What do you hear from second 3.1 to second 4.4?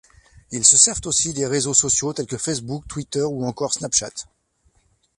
ou encore snapchat.